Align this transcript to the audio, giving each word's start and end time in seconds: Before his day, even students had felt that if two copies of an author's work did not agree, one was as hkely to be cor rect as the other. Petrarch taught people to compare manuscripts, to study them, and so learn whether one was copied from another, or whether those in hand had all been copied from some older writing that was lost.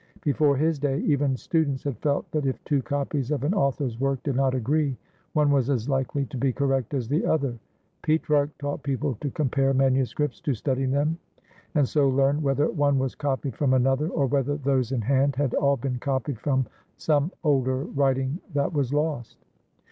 Before 0.23 0.57
his 0.57 0.79
day, 0.79 0.97
even 1.01 1.37
students 1.37 1.83
had 1.83 1.95
felt 1.99 2.31
that 2.31 2.47
if 2.47 2.63
two 2.63 2.81
copies 2.81 3.29
of 3.29 3.43
an 3.43 3.53
author's 3.53 3.99
work 3.99 4.23
did 4.23 4.35
not 4.35 4.55
agree, 4.55 4.97
one 5.33 5.51
was 5.51 5.69
as 5.69 5.85
hkely 5.87 6.27
to 6.29 6.37
be 6.39 6.51
cor 6.51 6.65
rect 6.65 6.95
as 6.95 7.07
the 7.07 7.23
other. 7.23 7.59
Petrarch 8.01 8.49
taught 8.57 8.81
people 8.81 9.15
to 9.21 9.29
compare 9.29 9.75
manuscripts, 9.75 10.41
to 10.41 10.55
study 10.55 10.85
them, 10.87 11.19
and 11.75 11.87
so 11.87 12.09
learn 12.09 12.41
whether 12.41 12.67
one 12.71 12.97
was 12.97 13.13
copied 13.13 13.55
from 13.55 13.75
another, 13.75 14.07
or 14.09 14.25
whether 14.25 14.57
those 14.57 14.91
in 14.91 15.01
hand 15.01 15.35
had 15.35 15.53
all 15.53 15.77
been 15.77 15.99
copied 15.99 16.39
from 16.39 16.65
some 16.97 17.31
older 17.43 17.83
writing 17.83 18.39
that 18.55 18.73
was 18.73 18.91
lost. 18.91 19.37